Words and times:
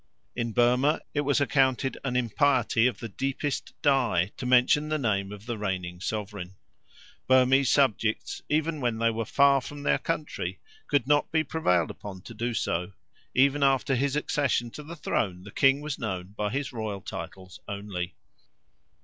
In 0.35 0.51
Burma 0.51 1.01
it 1.13 1.21
was 1.21 1.39
accounted 1.39 1.95
an 2.03 2.15
impiety 2.15 2.87
of 2.87 2.97
the 2.97 3.07
deepest 3.07 3.79
dye 3.83 4.31
to 4.37 4.47
mention 4.47 4.89
the 4.89 4.97
name 4.97 5.31
of 5.31 5.45
the 5.45 5.59
reigning 5.59 5.99
sovereign; 5.99 6.55
Burmese 7.27 7.69
subjects, 7.69 8.41
even 8.49 8.81
when 8.81 8.97
they 8.97 9.11
were 9.11 9.25
far 9.25 9.61
from 9.61 9.83
their 9.83 9.99
country, 9.99 10.59
could 10.87 11.05
not 11.05 11.31
be 11.31 11.43
prevailed 11.43 11.91
upon 11.91 12.21
to 12.23 12.33
do 12.33 12.55
so; 12.55 12.93
after 13.37 13.93
his 13.93 14.15
accession 14.15 14.71
to 14.71 14.81
the 14.81 14.95
throne 14.95 15.43
the 15.43 15.51
king 15.51 15.81
was 15.81 15.99
known 15.99 16.33
by 16.35 16.49
his 16.49 16.73
royal 16.73 17.01
titles 17.01 17.59
only. 17.67 18.15